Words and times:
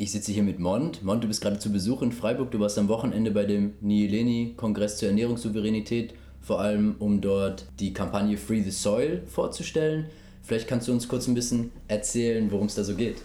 Ich 0.00 0.12
sitze 0.12 0.32
hier 0.32 0.42
mit 0.42 0.58
Mont. 0.58 1.02
Mont, 1.04 1.22
du 1.22 1.28
bist 1.28 1.42
gerade 1.42 1.58
zu 1.58 1.70
Besuch 1.70 2.00
in 2.00 2.10
Freiburg. 2.10 2.50
Du 2.50 2.58
warst 2.58 2.78
am 2.78 2.88
Wochenende 2.88 3.30
bei 3.32 3.44
dem 3.44 3.74
Nileni-Kongress 3.82 4.96
zur 4.96 5.08
Ernährungssouveränität, 5.10 6.14
vor 6.40 6.58
allem 6.58 6.96
um 7.00 7.20
dort 7.20 7.66
die 7.80 7.92
Kampagne 7.92 8.38
Free 8.38 8.62
the 8.62 8.70
Soil 8.70 9.20
vorzustellen. 9.26 10.06
Vielleicht 10.42 10.66
kannst 10.68 10.88
du 10.88 10.92
uns 10.92 11.06
kurz 11.06 11.28
ein 11.28 11.34
bisschen 11.34 11.70
erzählen, 11.86 12.50
worum 12.50 12.68
es 12.68 12.76
da 12.76 12.82
so 12.82 12.94
geht. 12.94 13.16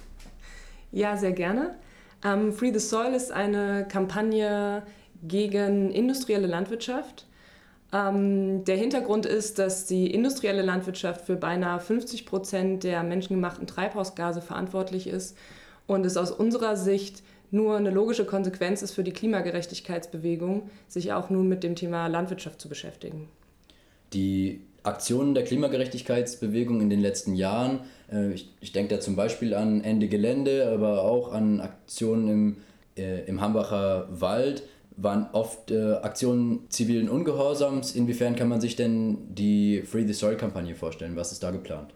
Ja, 0.91 1.15
sehr 1.15 1.31
gerne. 1.31 1.75
Um, 2.25 2.47
ähm, 2.47 2.51
Free 2.51 2.73
the 2.73 2.79
Soil 2.79 3.13
ist 3.13 3.31
eine 3.31 3.87
Kampagne 3.87 4.83
gegen 5.23 5.91
industrielle 5.91 6.47
Landwirtschaft. 6.47 7.25
Um, 7.93 7.99
ähm, 7.99 8.65
der 8.65 8.75
Hintergrund 8.75 9.25
ist, 9.25 9.59
dass 9.59 9.85
die 9.85 10.13
industrielle 10.13 10.61
Landwirtschaft 10.61 11.25
für 11.25 11.37
beinahe 11.37 11.79
50 11.79 12.25
Prozent 12.25 12.83
der 12.83 13.01
menschengemachten 13.03 13.65
Treibhausgase 13.65 14.41
verantwortlich 14.41 15.07
ist 15.07 15.37
und 15.87 16.05
es 16.05 16.17
aus 16.17 16.31
unserer 16.31 16.75
Sicht 16.75 17.23
nur 17.51 17.77
eine 17.77 17.91
logische 17.91 18.25
Konsequenz 18.25 18.81
ist 18.81 18.91
für 18.91 19.03
die 19.03 19.11
Klimagerechtigkeitsbewegung, 19.11 20.69
sich 20.87 21.13
auch 21.13 21.29
nun 21.29 21.47
mit 21.47 21.63
dem 21.63 21.75
Thema 21.75 22.07
Landwirtschaft 22.07 22.59
zu 22.59 22.69
beschäftigen. 22.69 23.29
Die 24.13 24.61
Aktionen 24.83 25.33
der 25.33 25.43
Klimagerechtigkeitsbewegung 25.43 26.81
in 26.81 26.89
den 26.89 27.01
letzten 27.01 27.33
Jahren, 27.33 27.81
äh, 28.11 28.31
ich, 28.31 28.53
ich 28.61 28.71
denke 28.71 28.95
da 28.95 29.01
zum 29.01 29.15
Beispiel 29.15 29.53
an 29.53 29.83
Ende 29.83 30.07
Gelände, 30.07 30.69
aber 30.71 31.03
auch 31.03 31.31
an 31.31 31.59
Aktionen 31.61 32.29
im, 32.29 32.57
äh, 32.97 33.25
im 33.25 33.41
Hambacher 33.41 34.07
Wald, 34.11 34.63
waren 34.97 35.27
oft 35.33 35.71
äh, 35.71 35.93
Aktionen 35.93 36.69
zivilen 36.69 37.09
Ungehorsams. 37.09 37.95
Inwiefern 37.95 38.35
kann 38.35 38.47
man 38.47 38.61
sich 38.61 38.75
denn 38.75 39.17
die 39.33 39.81
Free 39.81 40.05
the 40.05 40.13
Soil-Kampagne 40.13 40.75
vorstellen? 40.75 41.15
Was 41.15 41.31
ist 41.31 41.43
da 41.43 41.51
geplant? 41.51 41.93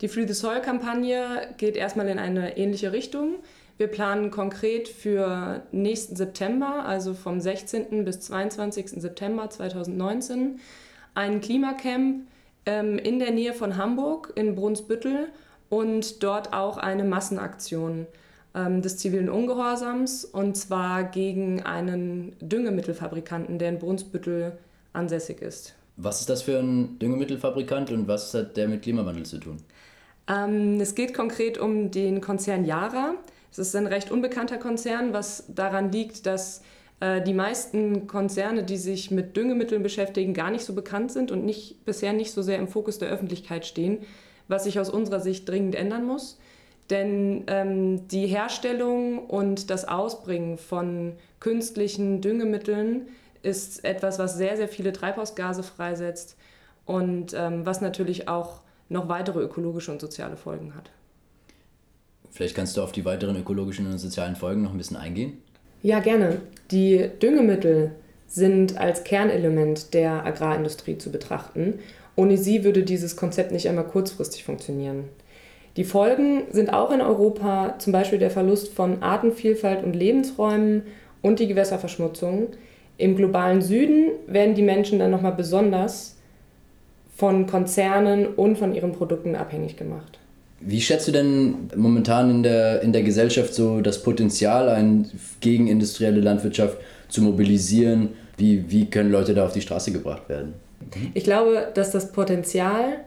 Die 0.00 0.08
Free 0.08 0.26
the 0.26 0.32
Soil-Kampagne 0.32 1.54
geht 1.58 1.76
erstmal 1.76 2.08
in 2.08 2.18
eine 2.18 2.56
ähnliche 2.56 2.92
Richtung. 2.92 3.34
Wir 3.76 3.86
planen 3.86 4.30
konkret 4.30 4.88
für 4.88 5.62
nächsten 5.72 6.16
September, 6.16 6.86
also 6.86 7.12
vom 7.12 7.40
16. 7.40 8.04
bis 8.04 8.20
22. 8.20 8.92
September 8.92 9.50
2019, 9.50 10.58
ein 11.14 11.42
Klimacamp 11.42 12.26
ähm, 12.64 12.98
in 12.98 13.18
der 13.18 13.30
Nähe 13.32 13.52
von 13.52 13.76
Hamburg 13.76 14.32
in 14.36 14.54
Brunsbüttel 14.54 15.28
und 15.68 16.22
dort 16.22 16.54
auch 16.54 16.78
eine 16.78 17.04
Massenaktion 17.04 18.06
ähm, 18.54 18.80
des 18.80 18.96
zivilen 18.96 19.28
Ungehorsams 19.28 20.24
und 20.24 20.56
zwar 20.56 21.04
gegen 21.04 21.62
einen 21.62 22.36
Düngemittelfabrikanten, 22.40 23.58
der 23.58 23.68
in 23.68 23.78
Brunsbüttel 23.78 24.58
ansässig 24.94 25.42
ist. 25.42 25.74
Was 25.96 26.20
ist 26.20 26.30
das 26.30 26.42
für 26.42 26.58
ein 26.58 26.98
Düngemittelfabrikant 26.98 27.90
und 27.90 28.08
was 28.08 28.32
hat 28.32 28.56
der 28.56 28.68
mit 28.68 28.80
Klimawandel 28.82 29.26
zu 29.26 29.38
tun? 29.38 29.58
Ähm, 30.30 30.80
es 30.80 30.94
geht 30.94 31.14
konkret 31.14 31.58
um 31.58 31.90
den 31.90 32.20
Konzern 32.20 32.64
Yara. 32.64 33.14
Es 33.50 33.58
ist 33.58 33.74
ein 33.74 33.86
recht 33.86 34.10
unbekannter 34.10 34.58
Konzern, 34.58 35.12
was 35.12 35.44
daran 35.48 35.90
liegt, 35.90 36.26
dass 36.26 36.62
äh, 37.00 37.20
die 37.20 37.34
meisten 37.34 38.06
Konzerne, 38.06 38.62
die 38.62 38.76
sich 38.76 39.10
mit 39.10 39.36
Düngemitteln 39.36 39.82
beschäftigen, 39.82 40.34
gar 40.34 40.50
nicht 40.50 40.64
so 40.64 40.74
bekannt 40.74 41.10
sind 41.10 41.32
und 41.32 41.44
nicht, 41.44 41.84
bisher 41.84 42.12
nicht 42.12 42.32
so 42.32 42.42
sehr 42.42 42.58
im 42.58 42.68
Fokus 42.68 42.98
der 42.98 43.08
Öffentlichkeit 43.08 43.66
stehen, 43.66 43.98
was 44.46 44.64
sich 44.64 44.78
aus 44.78 44.90
unserer 44.90 45.20
Sicht 45.20 45.48
dringend 45.48 45.74
ändern 45.74 46.06
muss. 46.06 46.38
Denn 46.90 47.44
ähm, 47.46 48.08
die 48.08 48.26
Herstellung 48.26 49.26
und 49.26 49.70
das 49.70 49.86
Ausbringen 49.86 50.58
von 50.58 51.14
künstlichen 51.38 52.20
Düngemitteln 52.20 53.08
ist 53.42 53.84
etwas, 53.84 54.18
was 54.18 54.36
sehr, 54.36 54.56
sehr 54.56 54.68
viele 54.68 54.92
Treibhausgase 54.92 55.62
freisetzt 55.62 56.36
und 56.84 57.32
ähm, 57.34 57.64
was 57.64 57.80
natürlich 57.80 58.28
auch 58.28 58.60
noch 58.90 59.08
weitere 59.08 59.40
ökologische 59.40 59.90
und 59.90 60.00
soziale 60.00 60.36
Folgen 60.36 60.74
hat. 60.74 60.90
Vielleicht 62.30 62.54
kannst 62.54 62.76
du 62.76 62.82
auf 62.82 62.92
die 62.92 63.04
weiteren 63.04 63.36
ökologischen 63.36 63.86
und 63.86 63.98
sozialen 63.98 64.36
Folgen 64.36 64.62
noch 64.62 64.72
ein 64.72 64.78
bisschen 64.78 64.96
eingehen? 64.96 65.38
Ja, 65.82 66.00
gerne. 66.00 66.42
Die 66.70 67.08
Düngemittel 67.22 67.92
sind 68.26 68.78
als 68.78 69.02
Kernelement 69.02 69.94
der 69.94 70.24
Agrarindustrie 70.26 70.98
zu 70.98 71.10
betrachten. 71.10 71.78
Ohne 72.16 72.36
sie 72.36 72.64
würde 72.64 72.82
dieses 72.82 73.16
Konzept 73.16 73.50
nicht 73.50 73.68
einmal 73.68 73.86
kurzfristig 73.86 74.44
funktionieren. 74.44 75.04
Die 75.76 75.84
Folgen 75.84 76.42
sind 76.50 76.72
auch 76.72 76.90
in 76.90 77.00
Europa 77.00 77.76
zum 77.78 77.92
Beispiel 77.92 78.18
der 78.18 78.30
Verlust 78.30 78.74
von 78.74 79.02
Artenvielfalt 79.02 79.84
und 79.84 79.94
Lebensräumen 79.94 80.82
und 81.22 81.38
die 81.38 81.48
Gewässerverschmutzung. 81.48 82.48
Im 82.98 83.16
globalen 83.16 83.62
Süden 83.62 84.10
werden 84.26 84.54
die 84.54 84.62
Menschen 84.62 84.98
dann 84.98 85.10
nochmal 85.10 85.32
besonders 85.32 86.19
von 87.20 87.46
Konzernen 87.46 88.28
und 88.28 88.56
von 88.56 88.74
ihren 88.74 88.92
Produkten 88.92 89.36
abhängig 89.36 89.76
gemacht. 89.76 90.18
Wie 90.58 90.80
schätzt 90.80 91.06
du 91.06 91.12
denn 91.12 91.68
momentan 91.76 92.30
in 92.30 92.42
der, 92.42 92.80
in 92.80 92.94
der 92.94 93.02
Gesellschaft 93.02 93.52
so 93.52 93.82
das 93.82 94.02
Potenzial, 94.02 94.70
eine 94.70 95.04
gegen 95.40 95.66
industrielle 95.66 96.22
Landwirtschaft 96.22 96.78
zu 97.10 97.20
mobilisieren? 97.20 98.08
Wie, 98.38 98.70
wie 98.70 98.88
können 98.88 99.12
Leute 99.12 99.34
da 99.34 99.44
auf 99.44 99.52
die 99.52 99.60
Straße 99.60 99.92
gebracht 99.92 100.30
werden? 100.30 100.54
Ich 101.12 101.24
glaube, 101.24 101.68
dass 101.74 101.90
das 101.90 102.10
Potenzial 102.10 103.00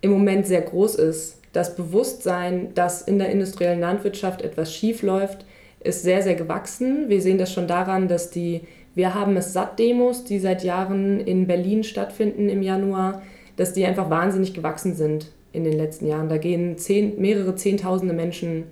im 0.00 0.12
Moment 0.12 0.46
sehr 0.46 0.62
groß 0.62 0.94
ist. 0.94 1.38
Das 1.52 1.74
Bewusstsein, 1.74 2.72
dass 2.76 3.02
in 3.02 3.18
der 3.18 3.30
industriellen 3.30 3.80
Landwirtschaft 3.80 4.42
etwas 4.42 4.72
schief 4.72 5.02
läuft, 5.02 5.44
ist 5.82 6.04
sehr, 6.04 6.22
sehr 6.22 6.36
gewachsen. 6.36 7.08
Wir 7.08 7.20
sehen 7.20 7.38
das 7.38 7.52
schon 7.52 7.66
daran, 7.66 8.06
dass 8.06 8.30
die 8.30 8.60
Wir 8.94 9.14
haben 9.14 9.36
es 9.36 9.52
satt 9.52 9.78
Demos, 9.78 10.22
die 10.24 10.38
seit 10.38 10.62
Jahren 10.62 11.20
in 11.20 11.48
Berlin 11.48 11.82
stattfinden 11.82 12.48
im 12.48 12.62
Januar, 12.62 13.22
dass 13.60 13.74
die 13.74 13.84
einfach 13.84 14.08
wahnsinnig 14.08 14.54
gewachsen 14.54 14.94
sind 14.94 15.32
in 15.52 15.64
den 15.64 15.76
letzten 15.76 16.06
Jahren. 16.06 16.30
Da 16.30 16.38
gehen 16.38 16.78
zehn, 16.78 17.20
mehrere 17.20 17.56
Zehntausende 17.56 18.14
Menschen 18.14 18.64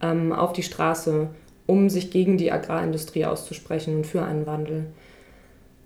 ähm, 0.00 0.32
auf 0.32 0.54
die 0.54 0.62
Straße, 0.62 1.28
um 1.66 1.90
sich 1.90 2.10
gegen 2.10 2.38
die 2.38 2.50
Agrarindustrie 2.50 3.26
auszusprechen 3.26 3.94
und 3.94 4.06
für 4.06 4.22
einen 4.22 4.46
Wandel. 4.46 4.86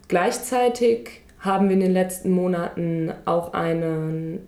Gleichzeitig 0.06 1.22
haben 1.40 1.68
wir 1.68 1.74
in 1.74 1.80
den 1.80 1.92
letzten 1.92 2.30
Monaten 2.30 3.12
auch 3.24 3.52
eine, 3.52 4.38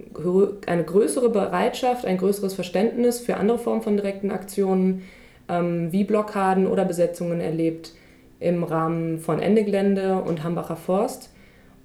eine 0.66 0.84
größere 0.84 1.30
Bereitschaft, 1.30 2.06
ein 2.06 2.18
größeres 2.18 2.54
Verständnis 2.54 3.18
für 3.18 3.36
andere 3.36 3.58
Formen 3.58 3.82
von 3.82 3.96
direkten 3.96 4.30
Aktionen 4.30 5.02
ähm, 5.48 5.90
wie 5.90 6.04
Blockaden 6.04 6.68
oder 6.68 6.84
Besetzungen 6.84 7.40
erlebt 7.40 7.94
im 8.38 8.62
Rahmen 8.62 9.18
von 9.18 9.40
Ende 9.40 9.64
Gelände 9.64 10.22
und 10.22 10.44
Hambacher 10.44 10.76
Forst. 10.76 11.30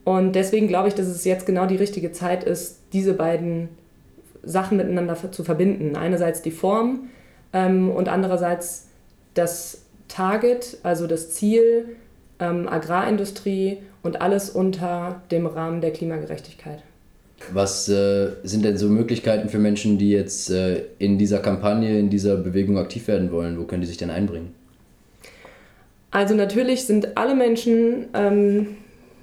Und 0.04 0.34
deswegen 0.34 0.68
glaube 0.68 0.90
ich, 0.90 0.96
dass 0.96 1.08
es 1.08 1.24
jetzt 1.24 1.46
genau 1.46 1.66
die 1.66 1.78
richtige 1.78 2.12
Zeit 2.12 2.44
ist, 2.44 2.80
diese 2.92 3.14
beiden 3.14 3.70
Sachen 4.44 4.78
miteinander 4.78 5.16
zu 5.32 5.44
verbinden. 5.44 5.96
Einerseits 5.96 6.42
die 6.42 6.52
Form 6.52 7.10
ähm, 7.54 7.90
und 7.90 8.10
andererseits 8.10 8.88
das 9.34 9.84
Target, 10.10 10.78
also 10.84 11.08
das 11.08 11.32
Ziel, 11.32 11.96
ähm, 12.40 12.68
Agrarindustrie 12.68 13.78
und 14.02 14.22
alles 14.22 14.50
unter 14.50 15.22
dem 15.32 15.46
Rahmen 15.46 15.82
der 15.82 15.92
Klimagerechtigkeit. 15.92 16.84
Was 17.52 17.90
äh, 17.90 18.32
sind 18.44 18.64
denn 18.64 18.78
so 18.78 18.88
Möglichkeiten 18.88 19.50
für 19.50 19.60
Menschen, 19.60 19.98
die 19.98 20.12
jetzt 20.12 20.50
äh, 20.50 20.84
in 21.00 21.18
dieser 21.18 21.40
Kampagne, 21.40 22.00
in 22.00 22.10
dieser 22.10 22.38
Bewegung 22.38 22.78
aktiv 22.78 23.08
werden 23.08 23.32
wollen? 23.32 23.60
Wo 23.60 23.64
können 23.64 23.82
die 23.82 23.88
sich 23.88 23.98
denn 23.98 24.10
einbringen? 24.10 24.54
Also 26.12 26.36
natürlich 26.36 26.86
sind 26.86 27.18
alle 27.18 27.36
Menschen 27.36 28.06
ähm, 28.14 28.68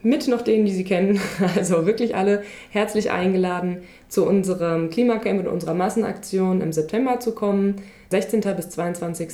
mit 0.02 0.28
noch 0.28 0.42
denen, 0.42 0.66
die 0.66 0.72
Sie 0.72 0.84
kennen, 0.84 1.20
also 1.56 1.86
wirklich 1.86 2.14
alle 2.14 2.42
herzlich 2.70 3.10
eingeladen, 3.10 3.78
zu 4.08 4.26
unserem 4.26 4.90
Klimacamp 4.90 5.40
und 5.40 5.48
unserer 5.48 5.74
Massenaktion 5.74 6.60
im 6.60 6.72
September 6.72 7.20
zu 7.20 7.32
kommen. 7.32 7.76
16. 8.10 8.40
bis 8.56 8.70
22. 8.70 9.32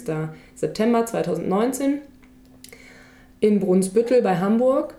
September 0.55 1.07
2019 1.07 1.99
in 3.41 3.61
Brunsbüttel 3.61 4.23
bei 4.23 4.37
Hamburg. 4.37 4.95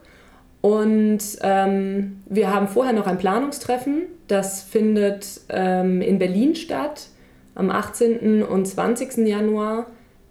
Und 0.61 1.19
ähm, 1.41 2.23
wir 2.25 2.53
haben 2.53 2.67
vorher 2.67 2.93
noch 2.93 3.07
ein 3.07 3.17
Planungstreffen. 3.17 4.03
Das 4.27 4.63
findet 4.63 5.41
ähm, 5.49 6.01
in 6.01 6.19
Berlin 6.19 6.55
statt 6.55 7.07
am 7.55 7.69
18. 7.69 8.43
und 8.43 8.67
20. 8.67 9.27
Januar. 9.27 9.87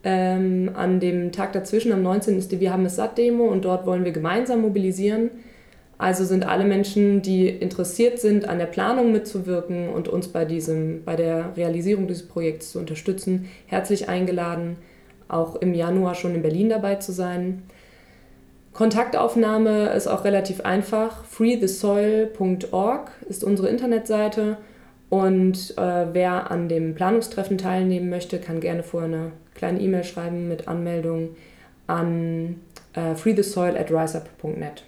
Ähm, 0.08 0.70
an 0.72 1.00
dem 1.00 1.32
Tag 1.32 1.52
dazwischen, 1.52 1.90
am 1.90 2.00
19. 2.00 2.38
ist 2.38 2.52
die 2.52 2.60
Wir 2.60 2.72
haben 2.72 2.86
es 2.86 2.94
satt 2.94 3.18
Demo 3.18 3.46
und 3.46 3.64
dort 3.64 3.86
wollen 3.86 4.04
wir 4.04 4.12
gemeinsam 4.12 4.60
mobilisieren. 4.60 5.30
Also 5.98 6.24
sind 6.24 6.46
alle 6.46 6.64
Menschen, 6.64 7.22
die 7.22 7.48
interessiert 7.48 8.20
sind, 8.20 8.48
an 8.48 8.58
der 8.58 8.66
Planung 8.66 9.10
mitzuwirken 9.10 9.88
und 9.88 10.06
uns 10.06 10.28
bei, 10.28 10.44
diesem, 10.44 11.02
bei 11.04 11.16
der 11.16 11.56
Realisierung 11.56 12.06
dieses 12.06 12.28
Projekts 12.28 12.70
zu 12.70 12.78
unterstützen, 12.78 13.48
herzlich 13.66 14.08
eingeladen, 14.08 14.76
auch 15.26 15.56
im 15.56 15.74
Januar 15.74 16.14
schon 16.14 16.36
in 16.36 16.42
Berlin 16.42 16.68
dabei 16.68 16.94
zu 16.94 17.10
sein. 17.10 17.64
Kontaktaufnahme 18.74 19.88
ist 19.88 20.06
auch 20.06 20.22
relativ 20.22 20.60
einfach. 20.60 21.24
freethesoil.org 21.24 23.10
ist 23.28 23.42
unsere 23.42 23.68
Internetseite 23.70 24.58
und 25.08 25.76
äh, 25.78 26.06
wer 26.12 26.50
an 26.50 26.68
dem 26.68 26.94
Planungstreffen 26.94 27.58
teilnehmen 27.58 28.10
möchte, 28.10 28.38
kann 28.38 28.60
gerne 28.60 28.82
vorher 28.82 29.08
eine 29.08 29.32
kleine 29.54 29.80
E-Mail 29.80 30.04
schreiben 30.04 30.48
mit 30.48 30.66
Anmeldung 30.66 31.36
an 31.86 32.60
äh, 32.94 33.14
freethesoil 33.14 33.76
at 33.76 33.90
riseup.net. 33.90 34.82